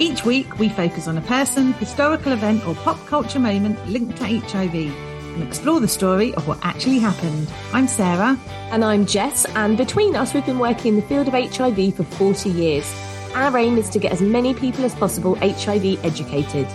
[0.00, 4.24] Each week, we focus on a person, historical event, or pop culture moment linked to
[4.24, 7.48] HIV and explore the story of what actually happened.
[7.72, 8.38] I'm Sarah.
[8.70, 12.04] And I'm Jess, and between us, we've been working in the field of HIV for
[12.04, 12.88] 40 years.
[13.34, 16.68] Our aim is to get as many people as possible HIV educated.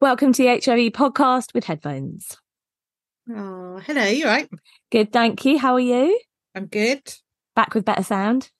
[0.00, 2.38] Welcome to the HIV podcast with headphones.
[3.28, 4.48] Oh, hello, you right?
[4.90, 5.58] Good, thank you.
[5.58, 6.18] How are you?
[6.54, 7.02] I'm good.
[7.54, 8.51] Back with better sound?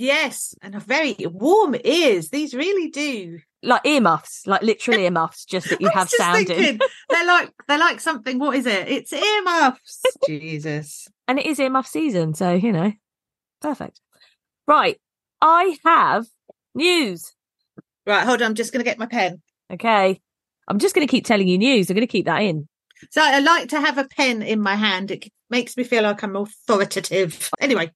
[0.00, 2.28] Yes, and a very warm ears.
[2.28, 3.40] These really do.
[3.64, 6.80] Like earmuffs, like literal earmuffs, just that you have sound thinking, in.
[7.10, 8.38] they're like they're like something.
[8.38, 8.86] What is it?
[8.86, 10.04] It's earmuffs.
[10.24, 11.08] Jesus.
[11.26, 12.92] And it is earmuff season, so you know,
[13.60, 14.00] perfect.
[14.68, 15.00] Right,
[15.42, 16.26] I have
[16.76, 17.32] news.
[18.06, 18.50] Right, hold on.
[18.50, 19.42] I'm just going to get my pen.
[19.68, 20.20] Okay,
[20.68, 21.90] I'm just going to keep telling you news.
[21.90, 22.68] I'm going to keep that in.
[23.10, 25.10] So I like to have a pen in my hand.
[25.10, 27.50] It makes me feel like I'm authoritative.
[27.60, 27.90] Anyway,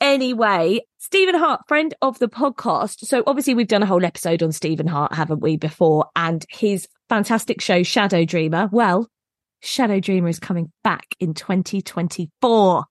[0.00, 3.06] Anyway, Stephen Hart, friend of the podcast.
[3.06, 6.06] So obviously we've done a whole episode on Stephen Hart, haven't we, before?
[6.16, 8.70] And his fantastic show, Shadow Dreamer.
[8.72, 9.08] Well,
[9.60, 12.84] Shadow Dreamer is coming back in 2024.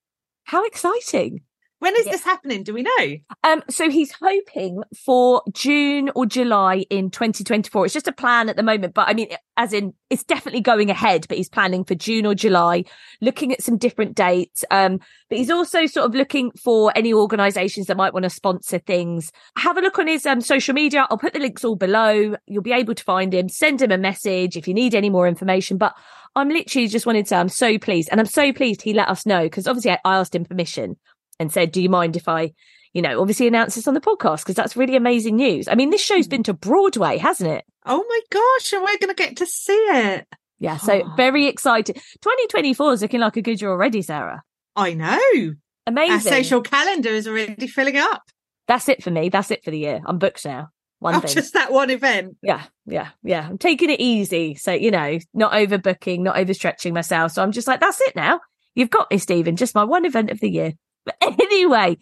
[0.44, 1.42] How exciting.
[1.80, 2.64] When is this happening?
[2.64, 3.16] Do we know?
[3.44, 7.86] Um, so he's hoping for June or July in 2024.
[7.86, 10.90] It's just a plan at the moment, but I mean, as in, it's definitely going
[10.90, 12.84] ahead, but he's planning for June or July,
[13.22, 14.66] looking at some different dates.
[14.72, 18.80] Um, but he's also sort of looking for any organizations that might want to sponsor
[18.80, 19.32] things.
[19.58, 21.08] Have a look on his um, social media.
[21.10, 22.36] I'll put the links all below.
[22.46, 25.28] You'll be able to find him, send him a message if you need any more
[25.28, 25.78] information.
[25.78, 25.96] But
[26.36, 28.10] I'm literally just wanted to say I'm so pleased.
[28.12, 30.98] And I'm so pleased he let us know because obviously I, I asked him permission
[31.40, 32.54] and said, do you mind if I,
[32.94, 34.40] you know, obviously announce this on the podcast?
[34.40, 35.68] Because that's really amazing news.
[35.68, 36.32] I mean, this show's mm.
[36.32, 37.66] been to Broadway, hasn't it?
[37.86, 40.28] Oh my gosh, and we're going to get to see it.
[40.60, 40.78] Yeah.
[40.78, 41.14] So Oh.
[41.18, 41.96] very excited.
[41.96, 44.44] 2024 is looking like a good year already, Sarah.
[44.76, 45.54] I know.
[45.88, 46.14] Amazing.
[46.14, 48.24] Our social calendar is already filling up.
[48.68, 49.30] That's it for me.
[49.30, 50.02] That's it for the year.
[50.06, 50.70] I'm booked now.
[51.00, 51.34] One Oh, thing.
[51.34, 52.36] just that one event.
[52.44, 53.48] Yeah, yeah, yeah.
[53.50, 54.56] I'm taking it easy.
[54.56, 57.32] So, you know, not overbooking, not overstretching myself.
[57.32, 58.42] So I'm just like, that's it now.
[58.76, 59.56] You've got me, Stephen.
[59.56, 60.74] Just my one event of the year.
[61.20, 61.98] But anyway,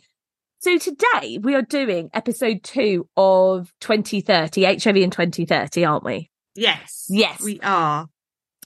[0.59, 6.29] so today we are doing episode two of 2030, HIV in 2030, aren't we?
[6.56, 7.06] Yes.
[7.09, 7.41] Yes.
[7.41, 8.07] We are.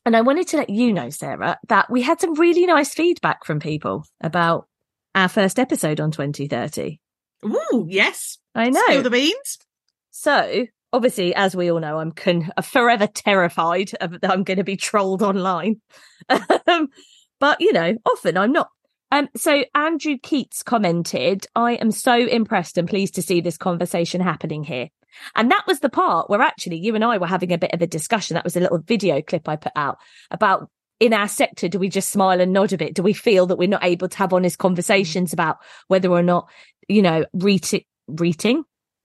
[0.06, 3.46] And I wanted to let you know, Sarah, that we had some really nice feedback
[3.46, 4.68] from people about
[5.14, 7.00] our first episode on 2030.
[7.46, 8.38] Ooh, yes.
[8.56, 8.82] I know.
[8.88, 9.60] Spill the beans.
[10.10, 14.64] So, obviously, as we all know, I'm con- forever terrified of that I'm going to
[14.64, 15.82] be trolled online.
[16.68, 16.88] um,
[17.40, 18.70] but you know, often I'm not.
[19.12, 24.22] Um, so Andrew Keats commented, "I am so impressed and pleased to see this conversation
[24.22, 24.90] happening here."
[25.36, 27.82] And that was the part where actually you and I were having a bit of
[27.82, 28.36] a discussion.
[28.36, 29.98] That was a little video clip I put out
[30.32, 30.70] about
[31.02, 32.94] in our sector, do we just smile and nod a bit?
[32.94, 35.58] Do we feel that we're not able to have honest conversations about
[35.88, 36.48] whether or not,
[36.88, 38.64] you know, reading, reading,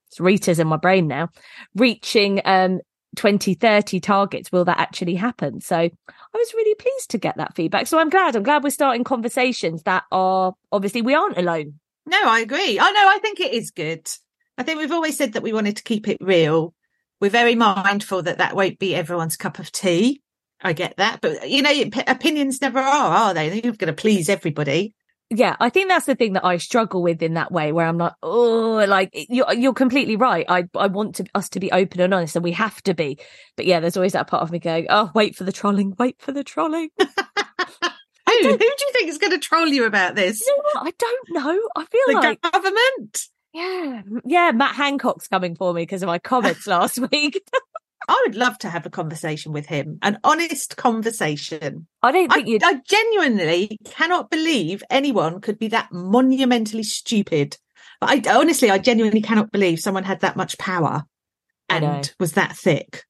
[0.08, 1.30] it's Rita's in my brain now,
[1.74, 2.80] reaching um
[3.16, 5.60] 2030 targets, will that actually happen?
[5.60, 5.88] So
[6.36, 7.86] I was really pleased to get that feedback.
[7.86, 8.36] So I'm glad.
[8.36, 11.80] I'm glad we're starting conversations that are obviously we aren't alone.
[12.04, 12.78] No, I agree.
[12.78, 14.06] Oh, no, I think it is good.
[14.58, 16.74] I think we've always said that we wanted to keep it real.
[17.22, 20.20] We're very mindful that that won't be everyone's cup of tea.
[20.60, 21.72] I get that, but you know,
[22.06, 23.62] opinions never are, are they?
[23.62, 24.94] You're going to please everybody.
[25.30, 27.98] Yeah, I think that's the thing that I struggle with in that way, where I'm
[27.98, 30.46] like, oh, like you're you're completely right.
[30.48, 33.18] I I want to, us to be open and honest, and we have to be.
[33.56, 36.16] But yeah, there's always that part of me going, oh, wait for the trolling, wait
[36.20, 36.90] for the trolling.
[36.98, 37.04] who
[38.50, 40.40] who do you think is going to troll you about this?
[40.40, 40.80] You know?
[40.82, 41.60] I don't know.
[41.74, 43.26] I feel the like government.
[43.52, 44.52] yeah, yeah.
[44.52, 47.42] Matt Hancock's coming for me because of my comments last week.
[48.08, 51.86] I would love to have a conversation with him, an honest conversation.
[52.02, 52.62] I don't think you'd.
[52.64, 57.56] I genuinely cannot believe anyone could be that monumentally stupid.
[58.00, 61.04] But I honestly, I genuinely cannot believe someone had that much power
[61.68, 63.04] and was that thick.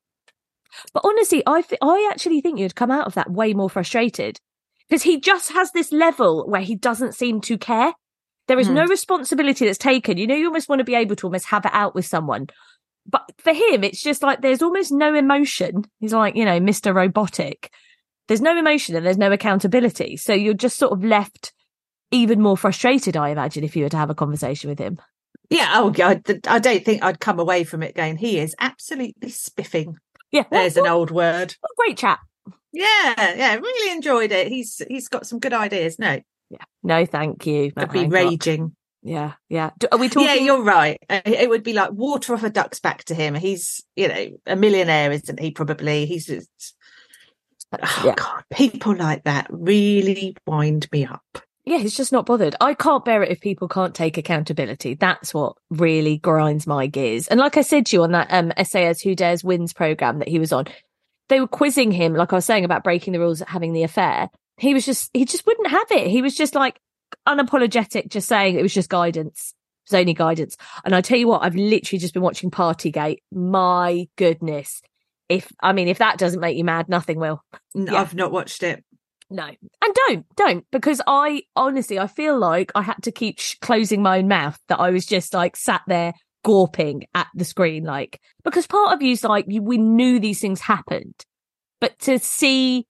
[0.94, 4.38] But honestly, I th- I actually think you'd come out of that way more frustrated
[4.88, 7.92] because he just has this level where he doesn't seem to care.
[8.48, 8.74] There is Hmm.
[8.74, 10.16] no responsibility that's taken.
[10.18, 12.46] You know, you almost want to be able to almost have it out with someone.
[13.08, 15.84] But for him, it's just like there's almost no emotion.
[16.00, 16.94] He's like, you know, Mr.
[16.94, 17.72] Robotic.
[18.28, 20.16] There's no emotion and there's no accountability.
[20.16, 21.52] So you're just sort of left
[22.10, 24.98] even more frustrated, I imagine, if you were to have a conversation with him.
[25.50, 29.30] Yeah, oh God, I don't think I'd come away from it going, he is absolutely
[29.30, 29.96] spiffing.
[30.32, 30.44] Yeah.
[30.50, 31.54] There's an old word.
[31.60, 32.18] What great chat.
[32.72, 34.48] Yeah, yeah, really enjoyed it.
[34.48, 35.98] He's he's got some good ideas.
[35.98, 36.20] No,
[36.50, 36.64] Yeah.
[36.82, 37.72] No, thank you.
[37.76, 38.14] I'd be Hancock.
[38.14, 38.75] raging.
[39.06, 39.34] Yeah.
[39.48, 39.70] Yeah.
[39.92, 40.28] Are we talking?
[40.28, 40.98] Yeah, you're right.
[41.08, 43.34] Uh, It would be like water off a duck's back to him.
[43.36, 45.52] He's, you know, a millionaire, isn't he?
[45.52, 46.06] Probably.
[46.06, 46.74] He's just,
[47.72, 48.14] oh, Yeah.
[48.16, 51.22] God, people like that really wind me up.
[51.64, 52.56] Yeah, he's just not bothered.
[52.60, 54.94] I can't bear it if people can't take accountability.
[54.94, 57.28] That's what really grinds my gears.
[57.28, 60.28] And like I said to you on that um SAS Who Dares Wins program that
[60.28, 60.66] he was on,
[61.28, 64.30] they were quizzing him, like I was saying about breaking the rules, having the affair.
[64.58, 66.06] He was just, he just wouldn't have it.
[66.08, 66.80] He was just like
[67.26, 69.54] unapologetic, just saying it was just guidance.
[69.86, 70.56] It was only guidance.
[70.84, 73.18] And I tell you what, I've literally just been watching Partygate.
[73.32, 74.82] My goodness.
[75.28, 77.42] If, I mean, if that doesn't make you mad, nothing will.
[77.76, 78.00] N- Yeah.
[78.00, 78.84] I've not watched it.
[79.28, 79.44] No.
[79.44, 84.02] And don't, don't, because I honestly, I feel like I had to keep sh- closing
[84.02, 86.14] my own mouth that I was just like sat there
[86.44, 90.60] gawping at the screen, like, because part of you's like, you, we knew these things
[90.60, 91.14] happened,
[91.80, 92.86] but to see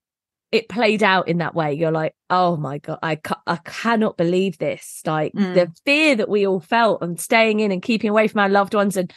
[0.53, 4.17] it played out in that way, you're like, oh my God, I, ca- I cannot
[4.17, 5.03] believe this.
[5.05, 5.55] Like Mm.
[5.55, 8.75] the fear that we all felt and staying in and keeping away from our loved
[8.75, 9.13] ones and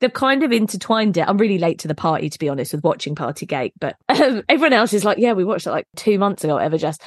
[0.00, 1.26] they've kind of intertwined it.
[1.26, 4.72] I'm really late to the party, to be honest, with watching Partygate, but um, everyone
[4.74, 7.02] else is like, yeah, we watched it like two months ago, ever just.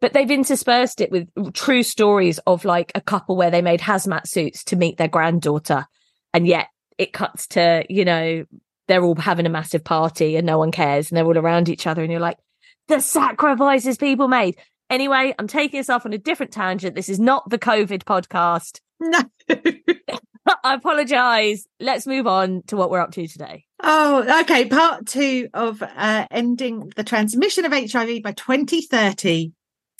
[0.00, 4.28] But they've interspersed it with true stories of like a couple where they made hazmat
[4.28, 5.86] suits to meet their granddaughter.
[6.32, 8.44] And yet it cuts to, you know,
[8.86, 11.86] they're all having a massive party and no one cares and they're all around each
[11.86, 12.02] other.
[12.02, 12.38] And you're like,
[12.88, 14.56] the sacrifices people made.
[14.90, 16.94] Anyway, I'm taking us off on a different tangent.
[16.94, 18.80] This is not the COVID podcast.
[19.00, 19.20] No.
[20.64, 21.66] I apologize.
[21.78, 23.64] Let's move on to what we're up to today.
[23.82, 24.64] oh, okay.
[24.66, 29.52] Part two of uh, ending the transmission of HIV by 2030.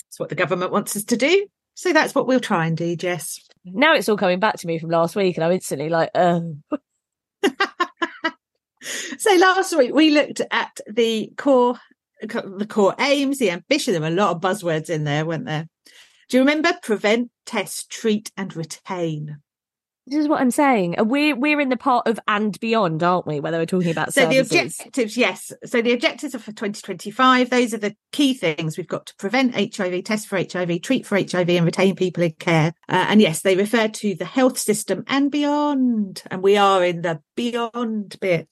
[0.07, 1.47] That's what the government wants us to do.
[1.75, 3.39] So that's what we'll try and do, Jess.
[3.63, 6.55] Now it's all coming back to me from last week, and I'm instantly like, oh,
[9.19, 11.77] So last week we looked at the core,
[12.21, 13.93] the core aims, the ambition.
[13.93, 15.67] There were a lot of buzzwords in there, weren't there?
[16.29, 16.73] Do you remember?
[16.83, 19.37] Prevent, test, treat, and retain.
[20.05, 20.95] this is what I'm saying.
[20.99, 23.39] We're we're in the part of and beyond, aren't we?
[23.39, 25.51] Whether we're talking about So the objectives, yes.
[25.65, 27.49] So the objectives are for 2025.
[27.49, 28.77] Those are the key things.
[28.77, 32.33] We've got to prevent HIV, test for HIV, treat for HIV, and retain people in
[32.33, 32.73] care.
[32.87, 36.21] Uh, and yes, they refer to the health system and beyond.
[36.29, 38.47] And we are in the beyond bit.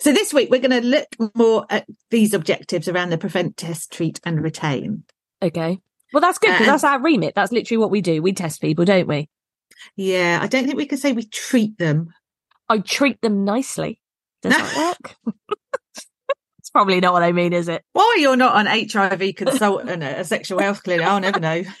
[0.00, 3.92] So this week we're going to look more at these objectives around the prevent, test,
[3.92, 5.04] treat, and retain.
[5.42, 5.78] Okay.
[6.12, 7.34] Well, that's good because Uh, that's our remit.
[7.34, 8.22] That's literally what we do.
[8.22, 9.28] We test people, don't we?
[9.96, 12.12] Yeah, I don't think we can say we treat them.
[12.68, 14.00] I treat them nicely.
[14.42, 14.76] Does that
[15.26, 15.36] work?
[16.58, 17.82] it's probably not what I mean, is it?
[17.92, 21.62] Why you're not an HIV consultant at a sexual health clinic, I'll never know.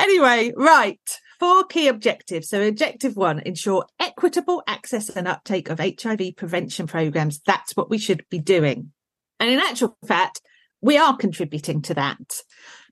[0.00, 1.00] Anyway, right.
[1.38, 2.48] Four key objectives.
[2.48, 7.40] So objective one, ensure equitable access and uptake of HIV prevention programs.
[7.46, 8.92] That's what we should be doing.
[9.38, 10.40] And in actual fact,
[10.80, 12.42] we are contributing to that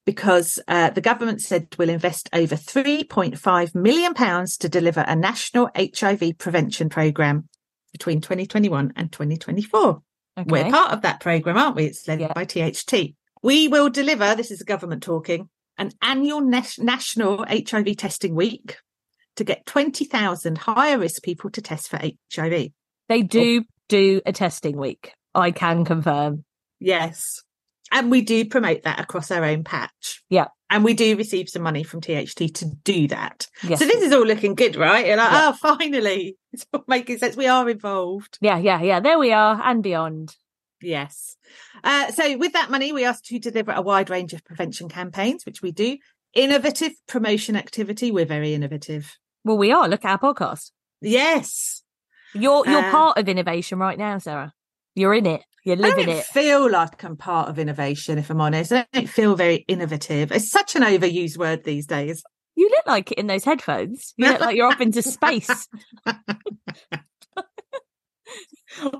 [0.04, 5.68] because uh, the government said we'll invest over 3.5 million pounds to deliver a national
[5.76, 7.48] HIV prevention program
[7.92, 10.02] between 2021 and 2024.
[10.38, 10.46] Okay.
[10.48, 11.86] We're part of that program, aren't we?
[11.86, 12.32] It's led Yeah.
[12.32, 13.14] by THT.
[13.42, 18.78] We will deliver, this is the government talking, an annual national HIV testing week
[19.36, 21.98] to get 20,000 higher risk people to test for
[22.34, 22.70] HIV.
[23.08, 23.64] They do oh.
[23.88, 25.12] do a testing week.
[25.34, 26.44] I can confirm.
[26.80, 27.42] Yes.
[27.92, 30.22] And we do promote that across our own patch.
[30.28, 30.48] Yeah.
[30.68, 33.46] And we do receive some money from THT to do that.
[33.62, 33.78] Yes.
[33.78, 35.06] So this is all looking good, right?
[35.06, 35.50] You're like, Yeah.
[35.50, 36.36] oh, finally.
[36.52, 37.36] It's all making sense.
[37.36, 38.38] We are involved.
[38.40, 39.00] yeah, yeah, yeah.
[39.00, 40.34] There we are and beyond.
[40.82, 41.36] Yes.
[41.82, 45.46] Uh, so, with that money, we asked to deliver a wide range of prevention campaigns,
[45.46, 45.96] which we do.
[46.34, 48.10] Innovative promotion activity.
[48.10, 49.16] We're very innovative.
[49.44, 49.88] Well, we are.
[49.88, 50.70] Look at our podcast.
[51.00, 51.82] Yes.
[52.34, 54.52] You're you're Uh, part of innovation right now, Sarah.
[54.94, 55.42] You're in it.
[55.64, 56.24] You're I living don't it.
[56.26, 58.72] feel like I'm part of innovation, if I'm honest.
[58.72, 60.30] I don't feel very innovative.
[60.32, 62.22] It's such an overused word these days.
[62.54, 64.14] You look like it in those headphones.
[64.16, 65.68] You look like you're off into space.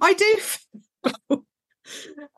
[0.01, 0.37] I do.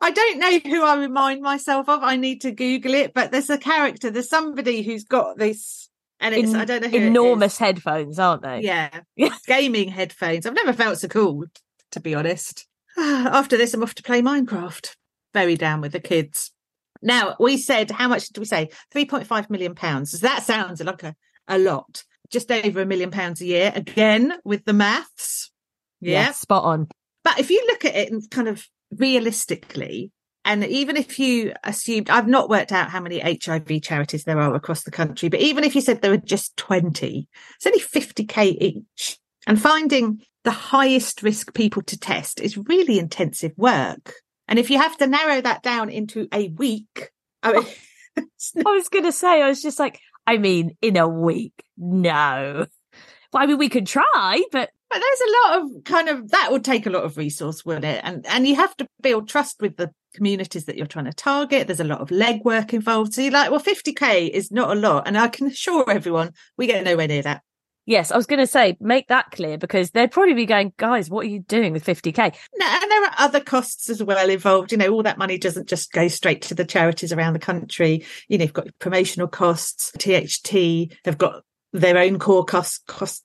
[0.01, 2.03] I don't know who I remind myself of.
[2.03, 4.09] I need to Google it, but there's a character.
[4.11, 5.89] There's somebody who's got this,
[6.19, 7.07] and it's In- I don't know who it is.
[7.07, 8.61] enormous headphones, aren't they?
[8.61, 9.01] Yeah,
[9.47, 10.45] gaming headphones.
[10.45, 11.45] I've never felt so cool,
[11.91, 12.67] to be honest.
[12.97, 14.95] After this, I'm off to play Minecraft.
[15.33, 16.51] Very down with the kids.
[17.01, 18.69] Now we said how much did we say?
[18.91, 20.11] Three point five million pounds.
[20.11, 21.15] So that sounds like a,
[21.47, 22.03] a lot.
[22.31, 23.71] Just over a million pounds a year.
[23.73, 25.51] Again with the maths.
[26.01, 26.31] Yeah, Yeah.
[26.31, 26.87] spot on.
[27.23, 30.11] But if you look at it and kind of realistically,
[30.45, 34.55] and even if you assumed, I've not worked out how many HIV charities there are
[34.55, 38.57] across the country, but even if you said there were just 20, it's only 50k
[38.59, 39.19] each.
[39.45, 44.13] And finding the highest risk people to test is really intensive work.
[44.47, 47.11] And if you have to narrow that down into a week,
[47.43, 47.65] I mean,
[48.65, 52.65] I was going to say, I was just like, I mean, in a week, no.
[53.31, 56.51] Well, I mean, we could try, but But there's a lot of kind of that
[56.51, 58.01] would take a lot of resource, wouldn't it?
[58.03, 61.67] And and you have to build trust with the communities that you're trying to target.
[61.67, 63.13] There's a lot of legwork involved.
[63.13, 66.67] So you're like, well, 50k is not a lot, and I can assure everyone we
[66.67, 67.43] get nowhere near that.
[67.89, 71.09] yes, I was going to say, make that clear because they'd probably be going, guys,
[71.09, 72.35] what are you doing with 50k?
[72.55, 74.71] No, and there are other costs as well involved.
[74.71, 78.05] You know, all that money doesn't just go straight to the charities around the country.
[78.27, 79.91] You know, you've got promotional costs.
[79.99, 81.43] THT They've got
[81.73, 82.81] their own core costs.
[82.87, 83.23] Cost,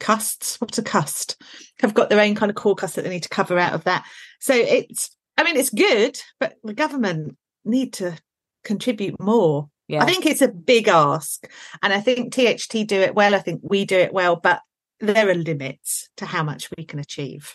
[0.00, 0.60] costs.
[0.60, 1.40] What's a cost?
[1.80, 3.84] Have got their own kind of core costs that they need to cover out of
[3.84, 4.04] that.
[4.40, 5.10] So it's.
[5.38, 8.16] I mean, it's good, but the government need to
[8.64, 9.68] contribute more.
[9.86, 10.02] Yeah.
[10.02, 11.46] I think it's a big ask,
[11.82, 13.34] and I think THT do it well.
[13.34, 14.60] I think we do it well, but
[14.98, 17.54] there are limits to how much we can achieve.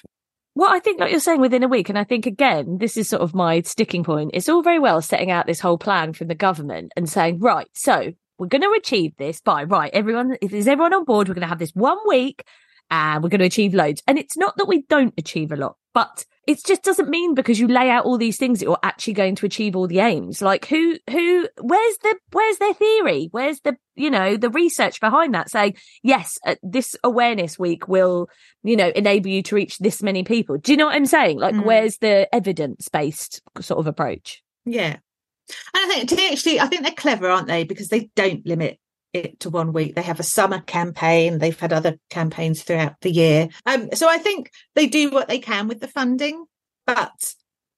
[0.53, 3.09] Well, I think like you're saying within a week, and I think again, this is
[3.09, 4.31] sort of my sticking point.
[4.33, 7.67] It's all very well setting out this whole plan from the government and saying, right,
[7.73, 10.35] so we're going to achieve this by right, everyone.
[10.41, 12.43] If is everyone on board, we're going to have this one week,
[12.89, 14.01] and we're going to achieve loads.
[14.07, 17.59] And it's not that we don't achieve a lot, but it just doesn't mean because
[17.59, 20.41] you lay out all these things that you're actually going to achieve all the aims.
[20.41, 23.27] Like who, who, where's the, where's their theory?
[23.29, 28.27] Where's the, you know, the research behind that saying, yes, uh, this awareness week will,
[28.63, 30.57] you know, enable you to reach this many people.
[30.57, 31.37] Do you know what I'm saying?
[31.37, 31.63] Like, Mm.
[31.63, 34.41] where's the evidence based sort of approach?
[34.65, 34.97] Yeah.
[35.73, 37.63] And I think THT, I think they're clever, aren't they?
[37.63, 38.79] Because they don't limit
[39.13, 39.95] it to one week.
[39.95, 41.37] They have a summer campaign.
[41.37, 43.49] They've had other campaigns throughout the year.
[43.65, 46.45] Um, so I think they do what they can with the funding,
[46.85, 47.33] but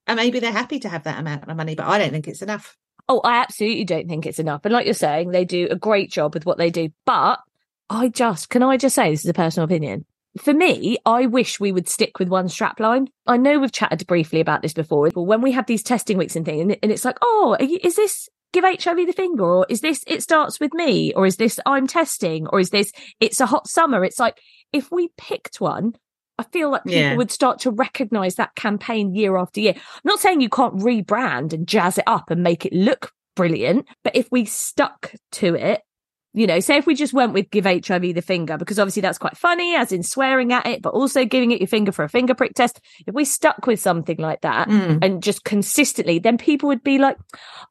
[0.06, 2.42] and maybe they're happy to have that amount of money, but I don't think it's
[2.42, 2.78] enough.
[3.08, 4.62] Oh, I absolutely don't think it's enough.
[4.64, 6.90] And like you're saying, they do a great job with what they do.
[7.06, 7.40] But
[7.90, 10.06] I just, can I just say, this is a personal opinion.
[10.40, 13.08] For me, I wish we would stick with one strap line.
[13.28, 16.36] I know we've chatted briefly about this before, but when we have these testing weeks
[16.36, 19.44] and things, and, it's like, oh, is this give HIV the finger?
[19.44, 21.14] Or is this it starts with me?
[21.14, 22.48] Or is this I'm testing?
[22.48, 24.04] Or is this it's a hot summer?
[24.04, 24.40] It's like,
[24.72, 25.94] if we picked one,
[26.40, 27.16] I feel like people Yeah.
[27.16, 29.74] would start to recognize that campaign year after year.
[29.76, 33.88] I'm not saying you can't rebrand and jazz it up and make it look brilliant,
[34.04, 35.82] but if we stuck to it,
[36.34, 39.18] you know, say if we just went with give HIV the finger, because obviously that's
[39.18, 42.10] quite funny, as in swearing at it, but also giving it your finger for a
[42.10, 42.80] finger prick test.
[43.06, 45.04] If we stuck with something like that Mm.
[45.04, 47.18] and just consistently, then people would be like,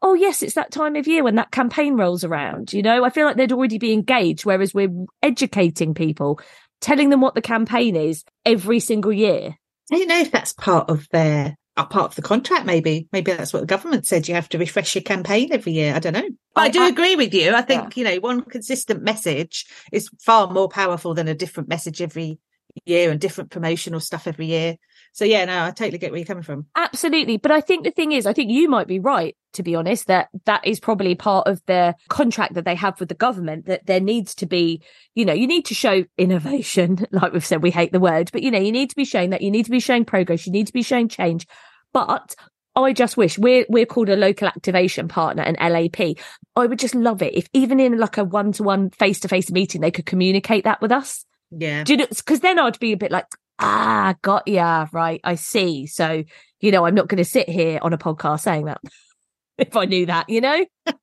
[0.00, 2.72] oh, yes, it's that time of year when that campaign rolls around.
[2.72, 6.40] You know, I feel like they'd already be engaged, whereas we're educating people,
[6.80, 9.56] telling them what the campaign is every single year.
[9.92, 12.66] I don't know if that's part of their a part of the contract.
[12.66, 14.28] Maybe, maybe that's what the government said.
[14.28, 15.94] You have to refresh your campaign every year.
[15.94, 16.28] I don't know.
[16.54, 17.54] But I, I- do I- agree with you.
[17.54, 22.02] I think you know one consistent message is far more powerful than a different message
[22.02, 22.38] every
[22.86, 24.76] year and different promotional stuff every year.
[25.12, 26.66] So yeah, no, I totally get where you're coming from.
[26.74, 27.36] Absolutely.
[27.36, 30.06] But I think the thing is, I think you might be right, to be honest,
[30.06, 33.84] that that is probably part of the contract that they have with the government, that
[33.84, 34.82] there needs to be,
[35.14, 37.06] you know, you need to show innovation.
[37.12, 39.30] Like we've said, we hate the word, but you know, you need to be showing
[39.30, 40.46] that you need to be showing progress.
[40.46, 41.46] You need to be showing change.
[41.92, 42.34] But
[42.74, 46.16] I just wish we're, we're called a local activation partner, an LAP.
[46.56, 49.28] I would just love it if even in like a one to one face to
[49.28, 51.26] face meeting, they could communicate that with us.
[51.50, 52.06] Yeah, Do you know?
[52.08, 53.26] Because then I'd be a bit like,
[53.62, 55.20] ah, got ya, right?
[55.24, 55.86] I see.
[55.86, 56.24] So,
[56.60, 58.80] you know, I'm not going to sit here on a podcast saying that
[59.58, 60.66] if I knew that, you know?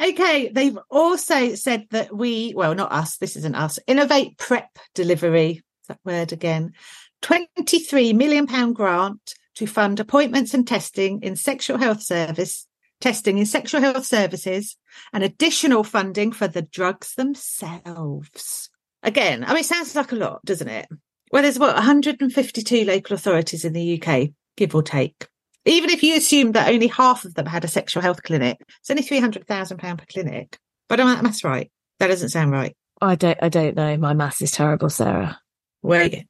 [0.00, 5.62] Okay, they've also said that we, well, not us, this isn't us, Innovate Prep Delivery,
[5.88, 6.74] that word again,
[7.22, 12.68] £23 million grant to fund appointments and testing in sexual health service,
[13.00, 14.76] testing in sexual health services,
[15.12, 18.70] and additional funding for the drugs themselves.
[19.02, 20.88] Again, I mean, it sounds like a lot, doesn't it?
[21.32, 25.28] Well, there's what 152 local authorities in the UK, give or take.
[25.64, 28.90] Even if you assume that only half of them had a sexual health clinic, it's
[28.90, 30.58] only £300,000 per clinic.
[30.88, 31.70] But am I maths right?
[32.00, 32.74] That doesn't sound right.
[33.00, 33.38] I don't.
[33.40, 33.96] I don't know.
[33.96, 35.38] My maths is terrible, Sarah.
[35.82, 36.26] Wait,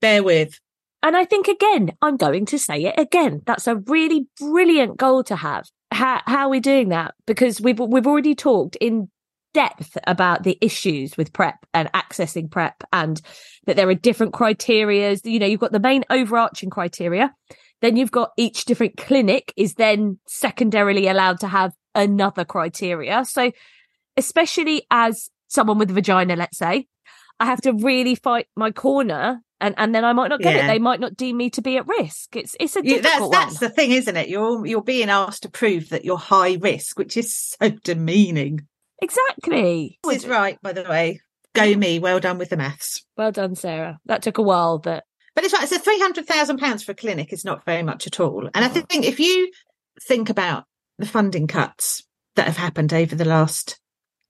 [0.00, 0.58] bear with.
[1.02, 3.42] And I think again, I'm going to say it again.
[3.46, 5.66] That's a really brilliant goal to have.
[5.92, 7.14] How, how are we doing that?
[7.26, 9.10] Because we've we've already talked in
[9.54, 13.20] depth about the issues with prep and accessing prep and
[13.66, 15.20] that there are different criterias.
[15.24, 17.34] You know, you've got the main overarching criteria.
[17.80, 23.24] Then you've got each different clinic is then secondarily allowed to have another criteria.
[23.24, 23.52] So
[24.16, 26.86] especially as someone with a vagina, let's say,
[27.40, 30.64] I have to really fight my corner and, and then I might not get Yeah.
[30.64, 30.68] it.
[30.68, 32.36] They might not deem me to be at risk.
[32.36, 33.68] It's it's a difficult that's that's one.
[33.70, 34.28] the thing, isn't it?
[34.28, 38.67] You're you're being asked to prove that you're high risk, which is so demeaning.
[39.00, 39.98] Exactly.
[40.04, 41.20] This is right, by the way.
[41.54, 41.98] Go me.
[41.98, 43.04] Well done with the maths.
[43.16, 43.98] Well done, Sarah.
[44.06, 45.68] That took a while, but But it's right.
[45.68, 48.48] So three hundred thousand pounds for a clinic is not very much at all.
[48.54, 49.50] And I think if you
[50.02, 50.64] think about
[50.98, 52.04] the funding cuts
[52.36, 53.80] that have happened over the last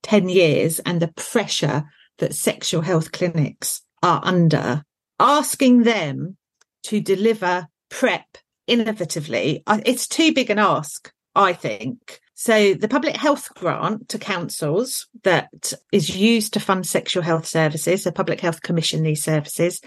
[0.03, 1.83] ten years and the pressure
[2.19, 4.83] that sexual health clinics are under,
[5.19, 6.37] asking them
[6.83, 11.11] to deliver prep innovatively, it's too big an ask.
[11.35, 12.19] I think.
[12.41, 18.05] So the public health grant to councils that is used to fund sexual health services,
[18.05, 19.81] the Public Health Commission these services,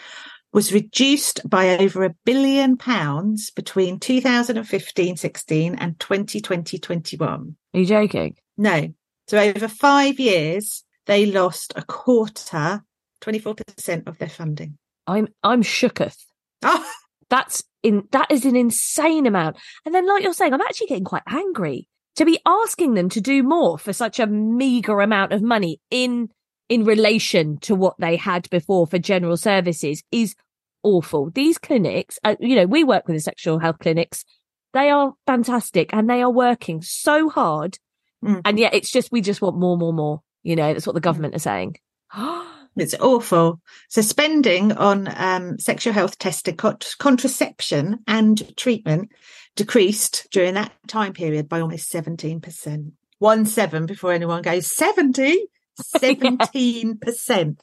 [0.53, 7.55] was reduced by over a billion pounds between 2015-16 and 2020-21.
[7.73, 8.37] are you joking?
[8.59, 8.93] No.
[9.29, 12.85] So over five years, they lost a quarter,
[13.23, 14.77] 24% of their funding.
[15.07, 16.23] I'm I'm shooketh.
[16.61, 16.93] Oh,
[17.31, 19.57] That's in that is an insane amount.
[19.87, 23.21] And then, like you're saying, I'm actually getting quite angry to be asking them to
[23.21, 26.29] do more for such a meager amount of money in
[26.69, 30.35] in relation to what they had before for general services is
[30.83, 31.31] awful.
[31.31, 34.25] These clinics, uh, you know, we work with the sexual health clinics.
[34.73, 37.79] They are fantastic and they are working so hard.
[38.25, 38.41] Mm.
[38.45, 40.23] And yet it's just, we just want more, more, more.
[40.43, 41.77] You know, that's what the government are saying.
[42.77, 43.61] it's awful.
[43.89, 49.11] So spending on um, sexual health testing, cont- contraception and treatment
[49.57, 52.93] decreased during that time period by almost 17%.
[53.19, 55.47] One seven before anyone goes 70,
[55.97, 57.57] 17%.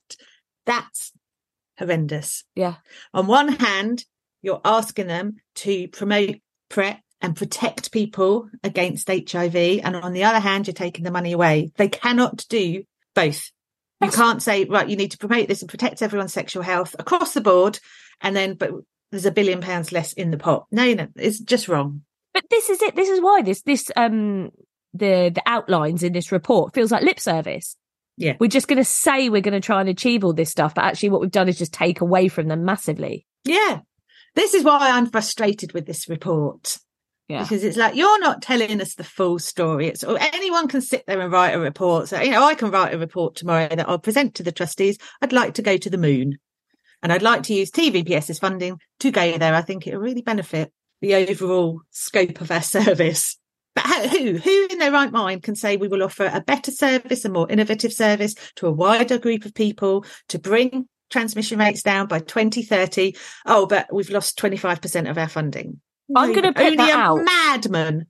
[0.66, 1.12] That's
[1.78, 2.44] horrendous.
[2.56, 2.76] yeah.
[3.14, 4.06] On one hand,
[4.42, 6.36] you're asking them to promote
[6.70, 9.56] PrEP and protect people against HIV.
[9.56, 11.72] And on the other hand, you're taking the money away.
[11.76, 12.84] They cannot do
[13.16, 13.52] both.
[14.02, 17.34] You can't say, right, you need to promote this and protect everyone's sexual health across
[17.34, 17.80] the board.
[18.22, 18.72] And then, but
[19.12, 20.68] there's a billion pounds less in the pot.
[20.72, 22.02] No, no, it's just wrong.
[22.34, 22.96] But this is it.
[22.96, 24.52] This is why this this um
[24.94, 27.76] the the outlines in this report feels like lip service.
[28.18, 28.34] Yeah.
[28.38, 30.84] We're just going to say we're going to try and achieve all this stuff, but
[30.84, 33.26] actually what we've done is just take away from them massively.
[33.46, 33.80] Yeah.
[34.36, 36.78] This is why I'm frustrated with this report.
[37.30, 37.44] Yeah.
[37.44, 39.88] Because it's like you're not telling us the full story.
[39.88, 42.10] It's or anyone can sit there and write a report.
[42.10, 44.98] So you know, I can write a report tomorrow that I'll present to the trustees.
[45.22, 46.40] I'd like to go to the moon,
[47.02, 49.54] and I'd like to use TVPS's funding to go there.
[49.54, 53.38] I think it'll really benefit the overall scope of our service.
[53.76, 56.72] But how, who, who in their right mind can say we will offer a better
[56.72, 61.84] service, a more innovative service to a wider group of people to bring transmission rates
[61.84, 63.16] down by 2030?
[63.46, 65.80] Oh, but we've lost 25% of our funding.
[66.16, 67.20] I'm gonna put Only that a out.
[67.24, 68.08] madman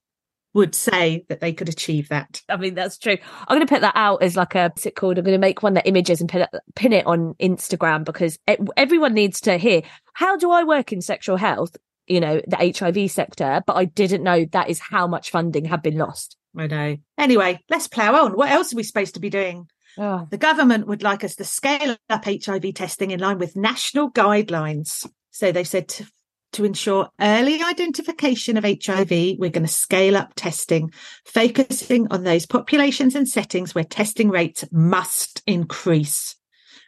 [0.53, 2.41] would say that they could achieve that.
[2.49, 3.17] I mean, that's true.
[3.47, 5.17] I'm going to put that out as like a, what's it called?
[5.17, 8.39] I'm going to make one that images and pin it, pin it on Instagram because
[8.49, 9.83] e- everyone needs to hear
[10.13, 14.23] how do I work in sexual health, you know, the HIV sector, but I didn't
[14.23, 16.35] know that is how much funding had been lost.
[16.57, 16.97] I know.
[17.17, 18.31] Anyway, let's plough on.
[18.33, 19.67] What else are we supposed to be doing?
[19.97, 24.11] Oh, The government would like us to scale up HIV testing in line with national
[24.11, 25.07] guidelines.
[25.31, 26.07] So they've said to,
[26.53, 30.91] to ensure early identification of HIV, we're going to scale up testing,
[31.25, 36.35] focusing on those populations and settings where testing rates must increase.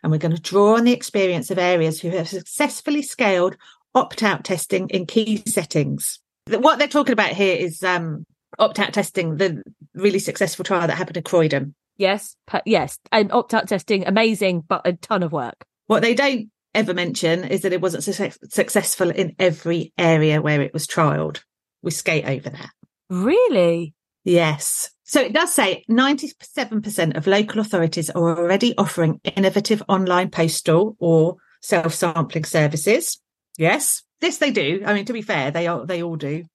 [0.03, 3.55] And we're going to draw on the experience of areas who have successfully scaled
[3.93, 6.19] opt out testing in key settings.
[6.47, 8.25] What they're talking about here is um,
[8.57, 11.75] opt out testing, the really successful trial that happened in Croydon.
[11.97, 12.35] yes.
[12.65, 12.97] Yes.
[13.11, 15.65] And opt out testing, amazing, but a ton of work.
[15.87, 20.61] What they don't ever mention is that it wasn't success- successful in every area where
[20.61, 21.41] it was trialled.
[21.81, 22.69] We skate over that.
[23.09, 23.93] Really?
[24.23, 24.91] Yes.
[25.03, 31.37] So it does say 97% of local authorities are already offering innovative online postal or
[31.61, 33.19] self sampling services.
[33.57, 34.03] Yes.
[34.21, 34.83] this they do.
[34.85, 36.45] I mean, to be fair, they all they all do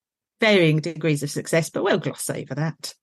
[0.41, 2.95] varying degrees of success, but we'll gloss over that.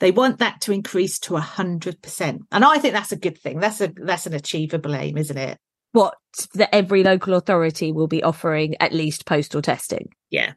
[0.00, 3.58] They want that to increase to hundred percent, and I think that's a good thing.
[3.58, 5.58] That's a that's an achievable aim, isn't it?
[5.92, 6.14] What
[6.54, 10.10] that every local authority will be offering at least postal testing.
[10.30, 10.52] Yeah,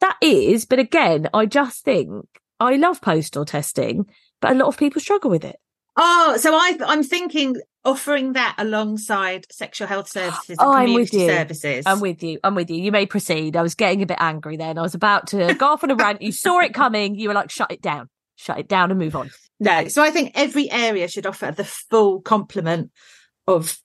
[0.00, 0.64] that is.
[0.64, 2.24] But again, I just think
[2.60, 4.06] I love postal testing,
[4.40, 5.56] but a lot of people struggle with it.
[5.96, 11.10] Oh, so I, I'm thinking offering that alongside sexual health services and Oh, I'm with
[11.10, 11.38] community you.
[11.38, 11.84] services.
[11.86, 12.38] I'm with you.
[12.44, 12.76] I'm with you.
[12.80, 13.56] You may proceed.
[13.56, 14.78] I was getting a bit angry then.
[14.78, 16.22] I was about to go off on a rant.
[16.22, 17.16] You saw it coming.
[17.16, 18.08] You were like, shut it down.
[18.36, 19.30] Shut it down and move on.
[19.58, 22.92] No, so I think every area should offer the full complement
[23.48, 23.76] of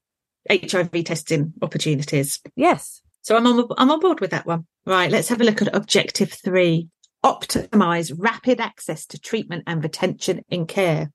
[0.49, 2.39] HIV testing opportunities.
[2.55, 3.01] Yes.
[3.21, 4.65] So I'm on I'm on board with that one.
[4.85, 6.89] Right, let's have a look at objective three.
[7.23, 11.09] Optimize rapid access to treatment and retention in care.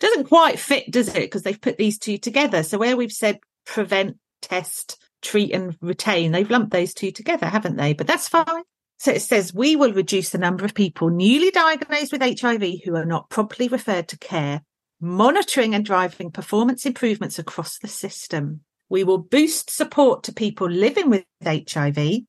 [0.00, 1.14] Doesn't quite fit, does it?
[1.14, 2.62] Because they've put these two together.
[2.64, 7.76] So where we've said prevent, test, treat and retain, they've lumped those two together, haven't
[7.76, 7.92] they?
[7.92, 8.62] But that's fine.
[8.98, 12.96] So it says we will reduce the number of people newly diagnosed with HIV who
[12.96, 14.62] are not properly referred to care,
[15.04, 18.60] monitoring and driving performance improvements across the system.
[18.88, 22.22] We will boost support to people living with HIV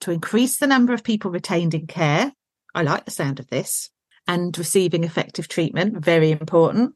[0.00, 2.32] to increase the number of people retained in care.
[2.74, 3.90] I like the sound of this
[4.26, 6.04] and receiving effective treatment.
[6.04, 6.94] Very important.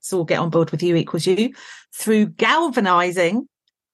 [0.00, 1.54] So we'll get on board with you equals you
[1.94, 3.48] through galvanizing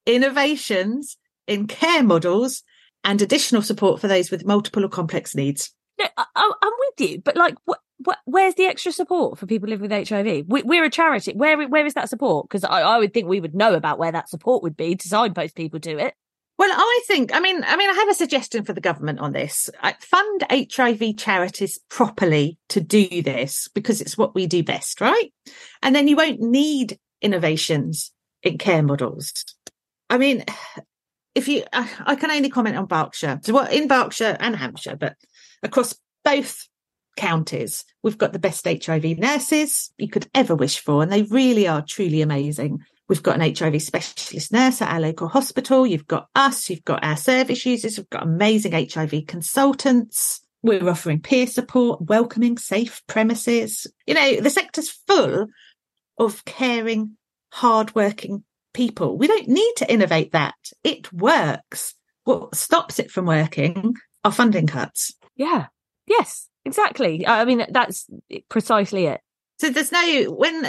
[0.06, 2.62] innovations in care models
[3.02, 5.73] and additional support for those with multiple or complex needs.
[5.98, 9.68] No, I, I'm with you, but like, what, what, where's the extra support for people
[9.68, 10.44] living with HIV?
[10.46, 11.32] We, we're a charity.
[11.32, 12.48] Where, where is that support?
[12.48, 15.08] Because I, I would think we would know about where that support would be to
[15.08, 16.14] signpost people to it.
[16.56, 19.32] Well, I think, I mean, I mean, I have a suggestion for the government on
[19.32, 19.68] this.
[19.82, 25.32] I fund HIV charities properly to do this because it's what we do best, right?
[25.82, 28.12] And then you won't need innovations
[28.44, 29.44] in care models.
[30.08, 30.44] I mean,
[31.34, 33.40] if you, I, I can only comment on Berkshire.
[33.42, 35.16] So what in Berkshire and Hampshire, but
[35.64, 36.68] across both
[37.16, 41.02] counties, we've got the best HIV nurses you could ever wish for.
[41.02, 42.80] And they really are truly amazing.
[43.08, 45.86] We've got an HIV specialist nurse at our local hospital.
[45.86, 46.70] You've got us.
[46.70, 47.98] You've got our service users.
[47.98, 50.40] We've got amazing HIV consultants.
[50.62, 53.86] We're offering peer support, welcoming, safe premises.
[54.06, 55.48] You know, the sector's full
[56.18, 57.16] of caring,
[57.52, 59.18] hardworking people.
[59.18, 60.54] We don't need to innovate that.
[60.82, 61.94] It works.
[62.24, 65.14] What stops it from working are funding cuts.
[65.36, 65.66] Yeah.
[66.06, 67.26] Yes, exactly.
[67.26, 68.06] I mean, that's
[68.48, 69.20] precisely it.
[69.58, 70.66] So there's no when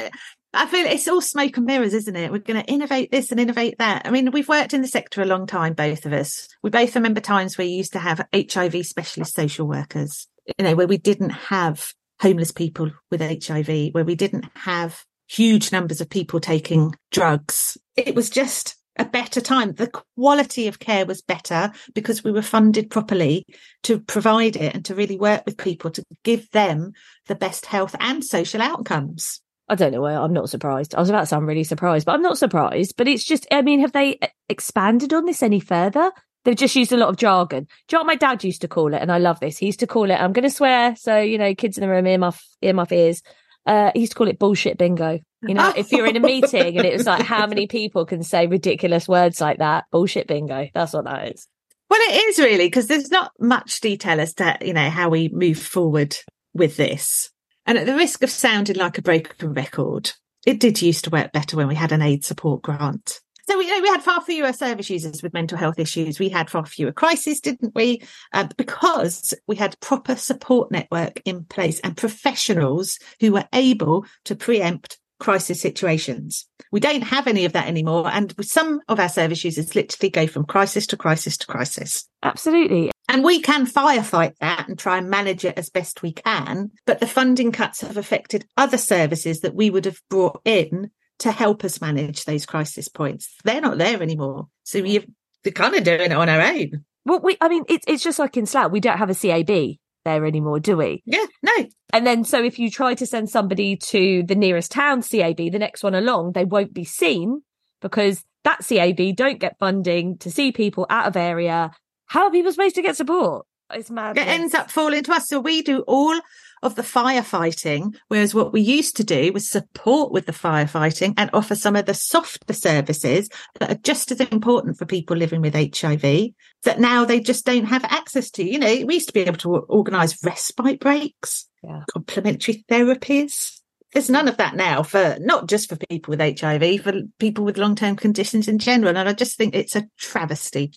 [0.56, 2.32] I feel it's all smoke and mirrors, isn't it?
[2.32, 4.04] We're going to innovate this and innovate that.
[4.06, 6.48] I mean, we've worked in the sector a long time, both of us.
[6.64, 10.76] We both remember times where you used to have HIV specialist social workers, you know,
[10.76, 16.10] where we didn't have homeless people with HIV, where we didn't have huge numbers of
[16.10, 17.78] people taking drugs.
[17.98, 19.74] It was just a better time.
[19.74, 23.46] The quality of care was better because we were funded properly
[23.84, 26.94] to provide it and to really work with people to give them
[27.28, 29.42] the best health and social outcomes.
[29.68, 30.94] I don't know why I'm not surprised.
[30.94, 32.96] I was about to say I'm really surprised, but I'm not surprised.
[32.98, 36.12] But it's just, I mean, have they expanded on this any further?
[36.44, 37.64] They've just used a lot of jargon.
[37.64, 39.02] Do you know what my dad used to call it?
[39.02, 39.58] And I love this.
[39.58, 40.96] He used to call it, I'm going to swear.
[40.96, 43.24] So, you know, kids in the room, earmuff, earmuff ears.
[43.66, 45.20] Uh, he used to call it bullshit bingo.
[45.42, 48.24] You know, if you're in a meeting and it was like, how many people can
[48.24, 49.86] say ridiculous words like that?
[49.92, 50.70] Bullshit bingo.
[50.74, 51.48] That's what that is.
[51.90, 55.30] Well, it is really because there's not much detail as to you know how we
[55.30, 56.18] move forward
[56.54, 57.30] with this.
[57.66, 60.12] And at the risk of sounding like a broken record,
[60.46, 63.20] it did used to work better when we had an AIDS support grant.
[63.48, 66.20] So we, we had far fewer service users with mental health issues.
[66.20, 68.02] We had far fewer crises, didn't we?
[68.34, 74.36] Uh, because we had proper support network in place and professionals who were able to
[74.36, 76.48] preempt crisis situations.
[76.72, 78.10] We don't have any of that anymore.
[78.12, 82.08] And some of our service users literally go from crisis to crisis to crisis.
[82.24, 82.92] Absolutely.
[83.08, 86.72] And we can firefight that and try and manage it as best we can.
[86.86, 91.32] But the funding cuts have affected other services that we would have brought in to
[91.32, 93.34] help us manage those crisis points.
[93.44, 94.48] They're not there anymore.
[94.64, 95.06] So we-
[95.44, 96.84] we're kind of doing it on our own.
[97.06, 99.76] Well, we, I mean, it's, it's just like in Slough, we don't have a CAB
[100.06, 101.04] there anymore, do we?
[101.06, 101.54] Yeah, no.
[101.94, 105.60] And then, so if you try to send somebody to the nearest town CAB, the
[105.60, 107.44] next one along, they won't be seen
[107.82, 111.72] because that CAB don't get funding to see people out of area.
[112.08, 113.46] How are people supposed to get support?
[113.72, 114.18] It's mad.
[114.18, 115.28] It ends up falling to us.
[115.28, 116.20] So we do all
[116.64, 121.30] of the firefighting, whereas what we used to do was support with the firefighting and
[121.34, 125.54] offer some of the softer services that are just as important for people living with
[125.54, 126.30] HIV
[126.64, 128.44] that now they just don't have access to.
[128.44, 131.84] You know, we used to be able to organise respite breaks, Yeah.
[131.94, 133.60] complementary therapies.
[133.94, 137.58] There's none of that now for not just for people with HIV, for people with
[137.58, 138.98] long term conditions in general.
[138.98, 140.74] And I just think it's a travesty.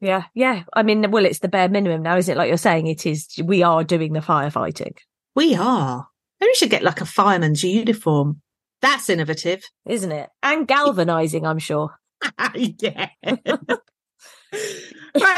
[0.00, 0.62] Yeah, yeah.
[0.72, 2.38] I mean, well, it's the bare minimum now, isn't it?
[2.38, 3.28] Like you're saying, it is.
[3.44, 4.96] We are doing the firefighting,
[5.34, 6.08] We are.
[6.40, 8.42] Maybe we should get like a fireman's uniform.
[8.80, 9.62] That's innovative.
[9.86, 10.28] isn't it?
[10.42, 11.90] And galvanizing, I'm sure.
[12.54, 13.08] yeah.
[13.24, 13.36] right.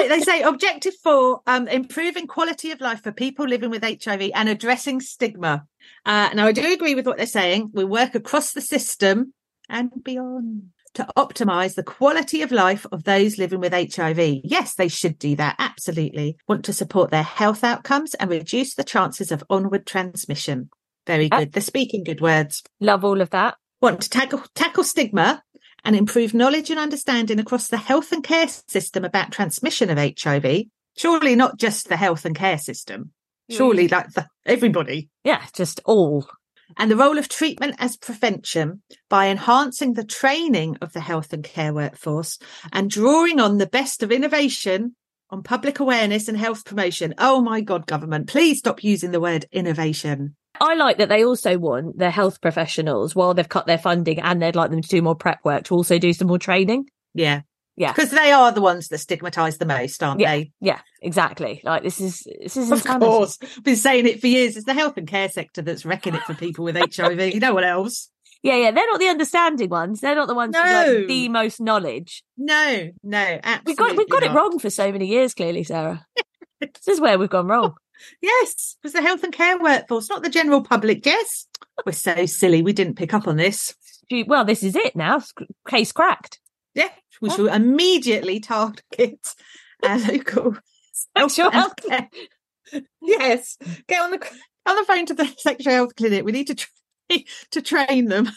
[0.09, 4.48] They say objective four, um, improving quality of life for people living with HIV and
[4.48, 5.66] addressing stigma.
[6.07, 7.70] Uh, now, I do agree with what they're saying.
[7.74, 9.35] We work across the system
[9.68, 14.40] and beyond to optimize the quality of life of those living with HIV.
[14.44, 15.57] Yes, they should do that.
[15.59, 16.37] Absolutely.
[16.48, 20.70] Want to support their health outcomes and reduce the chances of onward transmission.
[21.07, 21.52] Very good.
[21.52, 23.57] They're speaking good words Love all of that.
[23.80, 25.42] want to tackle, tackle stigma
[25.85, 30.64] and improve knowledge and understanding across the health and care system about transmission of HIV.
[30.96, 33.12] Surely not just the health and care system.
[33.50, 33.57] Hmm.
[33.57, 35.11] Surely like the, everybody.
[35.24, 36.26] Yeah, just all.
[36.76, 41.44] And the role of treatment as prevention by enhancing the training of the health and
[41.44, 42.38] care workforce
[42.72, 44.96] and drawing on the best of innovation
[45.30, 47.14] on public awareness and health promotion.
[47.18, 50.37] Oh my God, government, please stop using the word innovation.
[50.60, 54.40] I like that they also want their health professionals, while they've cut their funding and
[54.40, 56.87] they'd like them to do more prep work, to also do some more training.
[57.12, 57.40] Yeah.
[57.76, 57.92] Yeah.
[57.92, 60.30] Because they are the ones that stigmatize the most, aren't Yeah.
[60.30, 60.52] they?
[60.60, 61.60] Yeah, exactly.
[61.64, 63.06] Like this is this is Of insanity.
[63.06, 63.38] course.
[63.62, 64.56] Been saying it for years.
[64.56, 67.34] It's the health and care sector that's wrecking it for people with HIV.
[67.34, 68.10] you know what else.
[68.44, 68.70] Yeah, yeah.
[68.72, 70.02] They're not the understanding ones.
[70.02, 72.22] They're not the ones with like the most knowledge.
[72.37, 73.62] No, no, absolutely.
[73.64, 76.04] We've got we've got it wrong for so many years, clearly, Sarah.
[76.60, 77.72] this is where we've gone wrong.
[78.20, 81.06] Yes, it was the health and care workforce, not the general public.
[81.06, 81.46] yes
[81.87, 82.60] we're so silly.
[82.60, 83.74] We didn't pick up on this.
[84.26, 85.22] Well, this is it now.
[85.66, 86.38] Case cracked.
[86.74, 86.88] Yeah,
[87.20, 89.18] we should immediately target
[89.82, 90.56] our local
[91.16, 92.08] Sexual and health care.
[93.00, 93.56] Yes,
[93.87, 94.26] get on the
[94.66, 96.24] on the phone to the sexual health clinic.
[96.24, 97.18] We need to tra-
[97.52, 98.30] to train them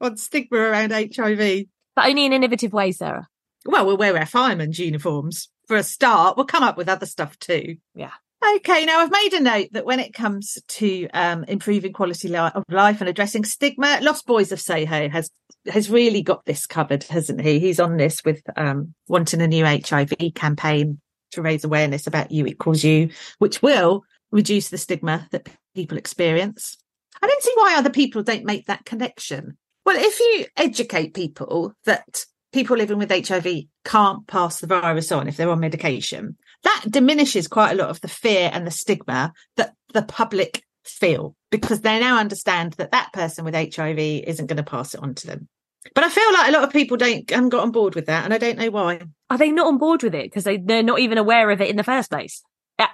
[0.00, 1.64] on stigma around HIV.
[1.96, 3.26] But only in innovative ways, Sarah.
[3.66, 6.36] Well, we'll wear our fireman's uniforms for a start.
[6.36, 7.76] We'll come up with other stuff too.
[7.94, 8.12] Yeah.
[8.56, 12.36] Okay, now I've made a note that when it comes to um, improving quality li-
[12.38, 15.30] of life and addressing stigma, Lost Boys of Soho has
[15.66, 17.58] has really got this covered, hasn't he?
[17.58, 21.00] He's on this with um, wanting a new HIV campaign
[21.32, 26.76] to raise awareness about you equals you, which will reduce the stigma that people experience.
[27.22, 29.56] I don't see why other people don't make that connection.
[29.84, 33.46] Well, if you educate people that people living with HIV
[33.84, 38.00] can't pass the virus on if they're on medication, that diminishes quite a lot of
[38.00, 43.12] the fear and the stigma that the public feel because they now understand that that
[43.12, 45.48] person with HIV isn't going to pass it on to them.
[45.94, 48.24] But I feel like a lot of people don't haven't got on board with that,
[48.24, 49.00] and I don't know why.
[49.30, 51.70] Are they not on board with it because they they're not even aware of it
[51.70, 52.42] in the first place?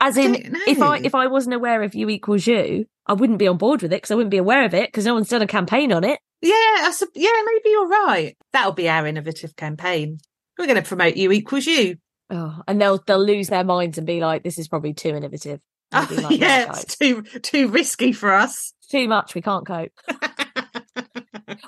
[0.00, 3.38] As in, don't if I if I wasn't aware of you equals you, I wouldn't
[3.38, 5.28] be on board with it because I wouldn't be aware of it because no one's
[5.28, 6.18] done a campaign on it.
[6.40, 8.36] Yeah, I sup- yeah, maybe you're right.
[8.52, 10.18] That'll be our innovative campaign.
[10.58, 11.96] We're going to promote you equals you.
[12.30, 15.60] Oh, and they'll they'll lose their minds and be like, "This is probably too innovative."
[15.92, 18.72] Like, yeah, it's too too risky for us.
[18.90, 19.34] too much.
[19.34, 19.92] We can't cope."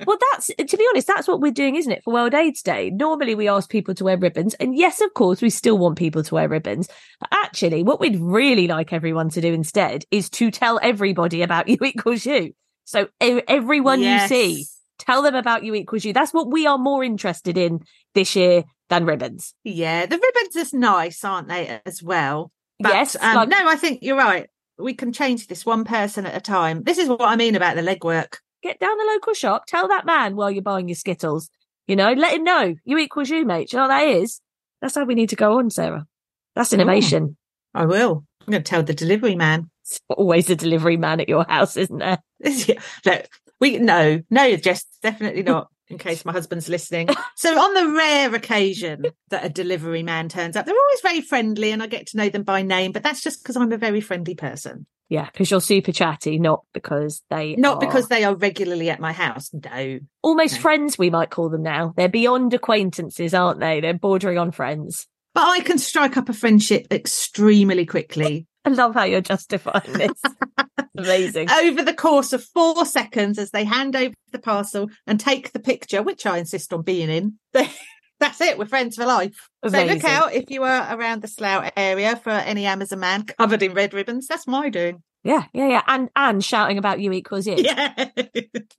[0.06, 2.02] well, that's to be honest, that's what we're doing, isn't it?
[2.04, 5.40] For World AIDS Day, normally we ask people to wear ribbons, and yes, of course,
[5.42, 6.88] we still want people to wear ribbons.
[7.20, 11.68] But Actually, what we'd really like everyone to do instead is to tell everybody about
[11.72, 12.54] you equals you.
[12.84, 14.30] So everyone Yes.
[14.30, 14.64] you see,
[14.98, 16.12] tell them about you equals you.
[16.12, 17.80] That's what we are more interested in
[18.14, 19.54] this year than ribbons.
[19.64, 22.50] Yeah, the ribbons are nice, aren't they, as well?
[22.80, 24.48] But, yes, um, like- no, I think you're right.
[24.78, 26.82] We can change this one person at a time.
[26.82, 28.36] This is what I mean about the legwork.
[28.62, 31.48] get down the local shop, tell that man while you're buying your Skittles,
[31.86, 33.70] you know, let him know you equals you, mate.
[33.70, 34.40] Do you know what that is?
[34.82, 36.06] That's how we need to go on, Sarah.
[36.54, 37.36] That's innovation.
[37.74, 38.24] I will.
[38.42, 39.70] I'm going to tell the delivery man.
[39.82, 42.18] It's always a delivery man at your house, isn't there?
[43.04, 43.26] Look,
[43.60, 45.68] we no, no, just definitely not.
[45.90, 47.08] In case my husband's listening.
[47.36, 51.70] So, on the rare occasion that a delivery man turns up, they're always very friendly,
[51.70, 52.92] and I get to know them by name.
[52.92, 56.64] But that's just because I'm a very friendly person, Yeah, because you're super chatty, not
[56.74, 59.50] because they not are because they are regularly at my house.
[59.54, 60.60] No, almost No.
[60.60, 60.98] friends.
[60.98, 61.94] We might call them now.
[61.96, 63.80] They're beyond acquaintances, aren't they?
[63.80, 65.06] They're bordering on friends.
[65.34, 68.46] but I can strike up a friendship extremely quickly.
[68.64, 70.12] I love how you're justifying this.
[70.98, 71.50] Amazing.
[71.50, 75.58] over the course of four seconds as they hand over the parcel and take the
[75.60, 77.38] picture, which I insist on being in.
[78.20, 78.58] That's it.
[78.58, 79.48] We're friends for life.
[79.66, 83.62] So look out if you are around the Slough area for any Amazon man covered
[83.62, 84.26] in red ribbons.
[84.26, 85.02] That's my doing.
[85.22, 85.82] Yeah, yeah, yeah.
[85.86, 87.56] And and shouting about you equals you.
[87.56, 87.94] Yeah.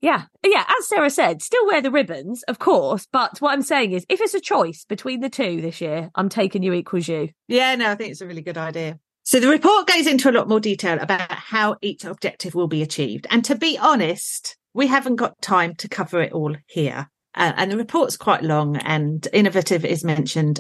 [0.02, 0.66] Yeah, yeah.
[0.68, 3.08] As Sarah said, still wear the ribbons, of course.
[3.12, 6.28] But what I'm saying is, if it's a choice between the two this year, I'm
[6.28, 7.30] taking you equals you.
[7.48, 8.98] yeah, no, I think it's a really good idea.
[9.32, 12.82] So the report goes into a lot more detail about how each objective will be
[12.82, 13.28] achieved.
[13.30, 17.10] And to be honest, we haven't got time to cover it all here.
[17.34, 20.60] Uh, and the report's quite long and innovative is mentioned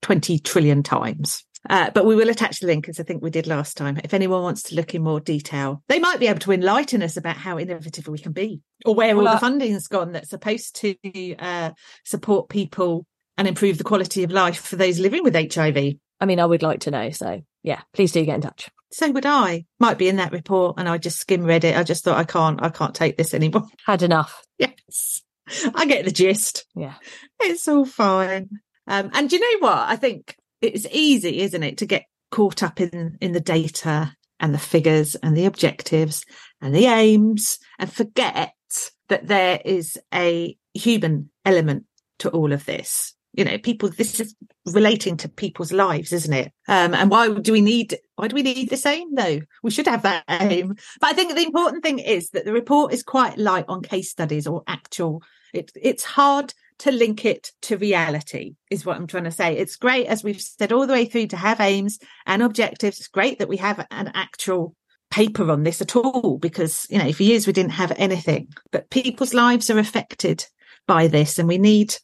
[0.00, 1.44] 20 trillion times.
[1.70, 4.00] Uh, but we will attach the link as I think we did last time.
[4.02, 7.16] If anyone wants to look in more detail, they might be able to enlighten us
[7.16, 10.74] about how innovative we can be or where Well, all the funding's gone that's supposed
[10.80, 10.96] to
[11.38, 11.70] uh,
[12.04, 13.06] support people
[13.38, 15.94] and improve the quality of life for those living with HIV.
[16.22, 17.10] I mean, I would like to know.
[17.10, 18.70] So yeah, please do get in touch.
[18.92, 19.64] So would I.
[19.80, 21.76] Might be in that report and I just skim read it.
[21.76, 23.64] I just thought I can't, I can't take this anymore.
[23.86, 24.40] Had enough.
[24.56, 25.22] yes.
[25.74, 26.64] I get the gist.
[26.76, 26.94] Yeah.
[27.40, 28.50] It's all fine.
[28.86, 29.78] Um, and do you know what?
[29.78, 34.54] I think it's easy, isn't it, to get caught up in in the data and
[34.54, 36.24] the figures and the objectives
[36.60, 38.54] and the aims and forget
[39.08, 41.84] that there is a human element
[42.20, 43.14] to all of this.
[43.34, 44.34] You know, people, this is
[44.66, 46.52] relating to people's lives, isn't it?
[46.68, 49.14] Um, and why do we need, why do we need this aim?
[49.14, 50.76] No, we should have that aim.
[51.00, 54.10] But I think the important thing is that the report is quite light on case
[54.10, 55.22] studies or actual,
[55.54, 59.56] it, it's hard to link it to reality is what I'm trying to say.
[59.56, 62.98] It's great, as we've said all the way through, to have aims and objectives.
[62.98, 64.74] It's great that we have an actual
[65.10, 68.90] paper on this at all because, you know, for years we didn't have anything, but
[68.90, 70.44] people's lives are affected
[70.88, 71.94] by this and we need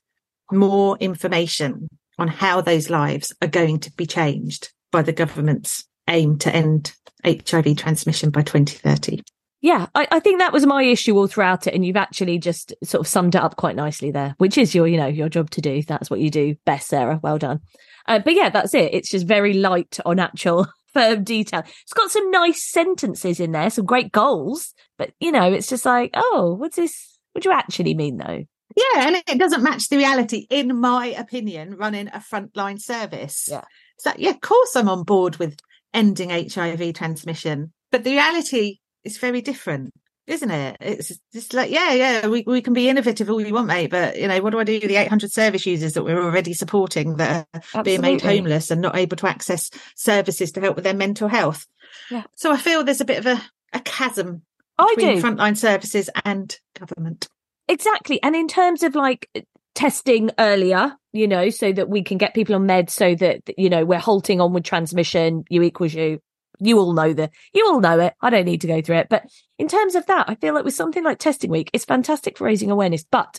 [0.52, 6.38] more information on how those lives are going to be changed by the government's aim
[6.38, 9.22] to end HIV transmission by 2030.
[9.60, 12.74] Yeah, I, I think that was my issue all throughout it, and you've actually just
[12.84, 15.50] sort of summed it up quite nicely there, which is your, you know, your job
[15.50, 15.82] to do.
[15.82, 17.18] That's what you do best, Sarah.
[17.22, 17.60] Well done.
[18.06, 18.94] Uh, but yeah, that's it.
[18.94, 21.64] It's just very light on actual firm detail.
[21.82, 25.84] It's got some nice sentences in there, some great goals, but you know, it's just
[25.84, 27.18] like, oh, what's this?
[27.32, 28.44] What do you actually mean, though?
[28.78, 33.48] Yeah, and it doesn't match the reality, in my opinion, running a frontline service.
[33.50, 33.64] Yeah.
[33.98, 35.58] So, yeah, of course I'm on board with
[35.92, 39.92] ending HIV transmission, but the reality is very different,
[40.26, 40.76] isn't it?
[40.80, 44.18] It's just like, yeah, yeah, we, we can be innovative all we want, mate, but,
[44.18, 47.16] you know, what do I do with the 800 service users that we're already supporting
[47.16, 50.94] that are being made homeless and not able to access services to help with their
[50.94, 51.66] mental health?
[52.10, 52.24] Yeah.
[52.36, 54.42] So I feel there's a bit of a, a chasm
[54.78, 55.22] I between do.
[55.22, 57.28] frontline services and government.
[57.68, 58.22] Exactly.
[58.22, 59.28] And in terms of like
[59.74, 63.70] testing earlier, you know, so that we can get people on meds so that, you
[63.70, 66.18] know, we're halting onward transmission, U equals U.
[66.60, 68.14] You all know the, you all know it.
[68.20, 69.08] I don't need to go through it.
[69.08, 69.24] But
[69.58, 72.44] in terms of that, I feel like with something like testing week, it's fantastic for
[72.44, 73.04] raising awareness.
[73.08, 73.38] But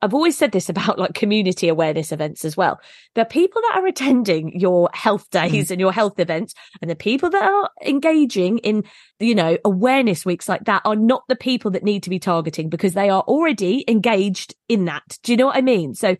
[0.00, 2.80] I've always said this about like community awareness events as well.
[3.14, 5.50] The people that are attending your health mm.
[5.50, 8.84] days and your health events and the people that are engaging in,
[9.18, 12.68] you know, awareness weeks like that are not the people that need to be targeting
[12.68, 15.18] because they are already engaged in that.
[15.22, 15.94] Do you know what I mean?
[15.94, 16.16] So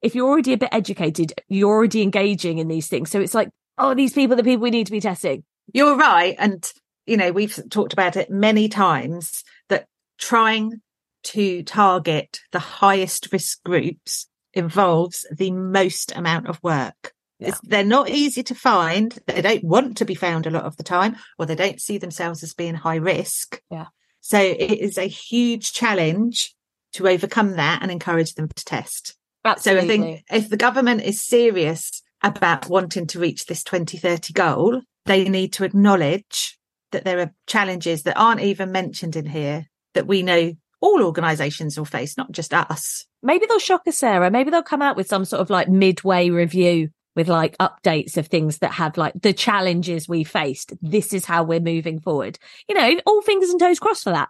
[0.00, 3.10] if you're already a bit educated, you're already engaging in these things.
[3.10, 5.42] So it's like, oh, these people are the people we need to be testing.
[5.72, 6.36] You're right.
[6.38, 6.70] And,
[7.06, 9.86] you know, we've talked about it many times that
[10.18, 10.80] trying
[11.24, 17.12] to target the highest risk groups involves the most amount of work.
[17.40, 19.16] It's, they're not easy to find.
[19.26, 21.98] They don't want to be found a lot of the time, or they don't see
[21.98, 23.60] themselves as being high risk.
[23.70, 23.86] Yeah.
[24.20, 26.54] So it is a huge challenge
[26.94, 29.16] to overcome that and encourage them to test.
[29.44, 29.80] Absolutely.
[29.80, 34.82] So I think if the government is serious about wanting to reach this 2030 goal,
[35.06, 36.58] they need to acknowledge
[36.90, 41.76] that there are challenges that aren't even mentioned in here that we know all organisations
[41.76, 43.06] will face, not just us.
[43.22, 44.30] maybe they'll shock us, Sarah.
[44.30, 48.28] Maybe they'll come out with some sort of like midway review with like updates of
[48.28, 50.72] things that have like the challenges we faced.
[50.80, 52.38] This is how we're moving forward.
[52.68, 54.28] You know, all fingers and toes crossed for that.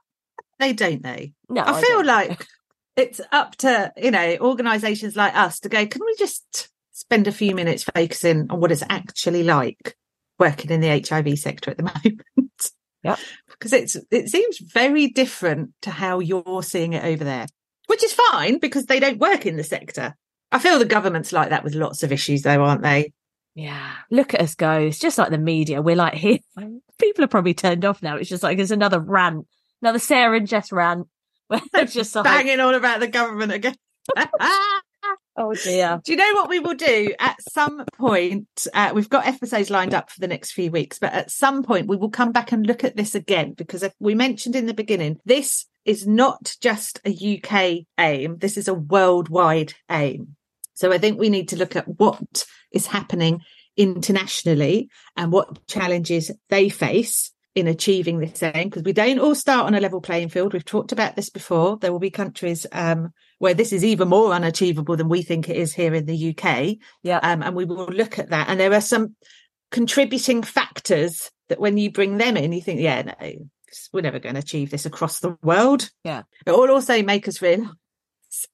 [0.58, 1.34] They don't they?
[1.50, 2.06] No, I feel don't.
[2.06, 2.46] like
[2.96, 7.32] it's up to, you know, organisations like us to go, can we just spend a
[7.32, 9.96] few minutes focusing on what it's actually like
[10.38, 12.70] working in the HIV sector at the moment?
[13.04, 13.18] Yep.
[13.48, 17.46] Because it's it seems very different to how you're seeing it over there.
[17.86, 20.14] Which is fine because they don't work in the sector.
[20.50, 23.12] I feel the government's like that with lots of issues though, aren't they?
[23.54, 24.72] Yeah, look at us go.
[24.72, 25.82] It's just like the media.
[25.82, 26.38] We're like here.
[26.98, 28.16] People are probably turned off now.
[28.16, 29.46] It's just like it's another rant,
[29.82, 31.08] another Sarah and Jess rant.
[31.48, 33.74] Where they're just like, Banging on about the government again.
[35.38, 36.00] Oh dear.
[36.04, 38.66] Do you know what we will do at some point?
[38.74, 41.88] Uh, we've got episodes lined up for the next few weeks, but at some point
[41.88, 44.74] we will come back and look at this again because if we mentioned in the
[44.74, 48.36] beginning, this is not just a UK aim.
[48.38, 50.36] This is a worldwide aim.
[50.74, 53.40] So I think we need to look at what is happening
[53.76, 59.66] internationally and what challenges they face in achieving this aim because we don't all start
[59.66, 60.52] on a level playing field.
[60.52, 61.76] We've talked about this before.
[61.76, 65.56] There will be countries um, where this is even more unachievable than we think it
[65.56, 66.76] is here in the UK.
[67.02, 67.18] Yeah.
[67.22, 68.48] Um, and we will look at that.
[68.48, 69.16] And there are some
[69.70, 73.32] contributing factors that when you bring them in, you think, yeah, no,
[73.92, 75.90] we're never going to achieve this across the world.
[76.04, 76.22] Yeah.
[76.46, 77.68] It will also make us realise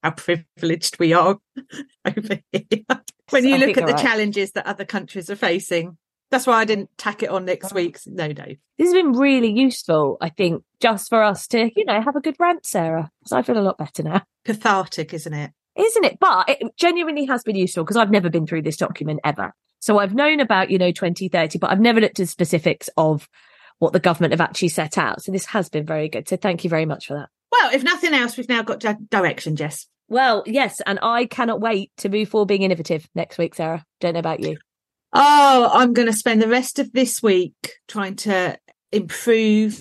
[0.02, 1.38] how privileged we are
[2.04, 2.84] over here.
[3.30, 4.02] when you I look at the right.
[4.02, 5.98] challenges that other countries are facing.
[6.34, 7.76] That's why I didn't tack it on next oh.
[7.76, 8.08] week's.
[8.08, 8.44] No, no.
[8.76, 12.20] This has been really useful, I think, just for us to, you know, have a
[12.20, 13.08] good rant, Sarah.
[13.20, 14.22] Because I feel a lot better now.
[14.44, 15.52] Cathartic, isn't it?
[15.76, 16.18] Isn't it?
[16.18, 19.54] But it genuinely has been useful because I've never been through this document ever.
[19.78, 23.28] So I've known about, you know, 2030, but I've never looked at specifics of
[23.78, 25.22] what the government have actually set out.
[25.22, 26.28] So this has been very good.
[26.28, 27.28] So thank you very much for that.
[27.52, 29.86] Well, if nothing else, we've now got di- direction, Jess.
[30.08, 33.84] Well, yes, and I cannot wait to move forward being innovative next week, Sarah.
[34.00, 34.56] Don't know about you.
[35.14, 37.54] Oh, I'm going to spend the rest of this week
[37.86, 38.58] trying to
[38.90, 39.80] improve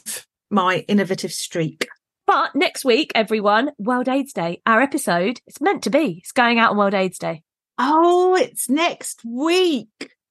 [0.52, 1.88] my innovative streak.
[2.28, 4.62] But next week, everyone, World AIDS Day.
[4.66, 6.20] Our episode, it's meant to be.
[6.22, 7.42] It's going out on World AIDS Day.
[7.80, 9.88] Oh, it's next week.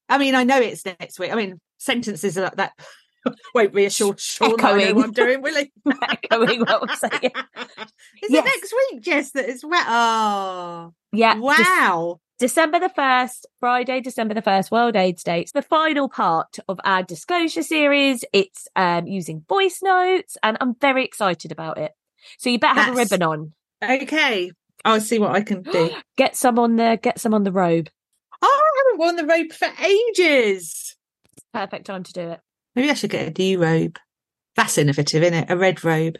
[0.09, 1.33] I mean, I know it's next week.
[1.33, 2.73] I mean, sentences like that
[3.55, 5.73] won't reassure Sean that I know what I'm doing, will he?
[6.03, 7.33] Echoing what I'm saying.
[8.23, 8.47] Is Yes.
[8.47, 9.31] it next week, Jess?
[9.33, 9.81] That is well.
[9.81, 10.91] Oh, ah.
[11.13, 11.35] Yeah.
[11.39, 12.21] Wow.
[12.43, 15.43] December the 1st, Friday, December the 1st, World AIDS Day.
[15.43, 18.25] It's the final part of our disclosure series.
[18.33, 21.93] It's um, using voice notes and I'm very excited about it.
[22.39, 23.53] So you better have a ribbon on.
[23.81, 24.51] Okay,
[24.85, 25.91] I'll see what I can do.
[26.17, 27.89] Get some on the get some on the robe.
[28.43, 30.97] Oh, I haven't worn the robe for ages.
[31.55, 32.41] Perfect time to do it.
[32.75, 34.01] Maybe I should get a new robe.
[34.57, 35.49] That's innovative, isn't it?
[35.49, 36.17] A red robe.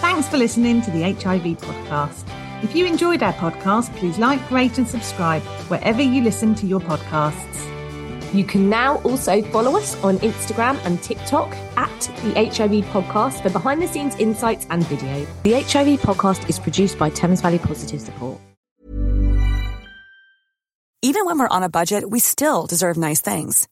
[0.00, 2.35] Thanks for listening to the HIV podcast.
[2.62, 6.80] If you enjoyed our podcast, please like, rate, and subscribe wherever you listen to your
[6.80, 8.34] podcasts.
[8.34, 13.50] You can now also follow us on Instagram and TikTok at the HIV Podcast for
[13.50, 15.26] behind the scenes insights and video.
[15.42, 18.38] The HIV Podcast is produced by Thames Valley Positive Support.
[21.02, 23.68] Even when we're on a budget, we still deserve nice things.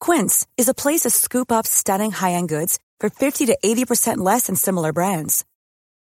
[0.00, 4.48] Quince is a place to scoop up stunning high-end goods for 50 to 80% less
[4.48, 5.44] than similar brands.